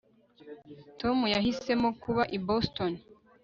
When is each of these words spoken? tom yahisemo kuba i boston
tom 0.99 1.17
yahisemo 1.33 1.89
kuba 2.03 2.23
i 2.37 2.39
boston 2.47 2.91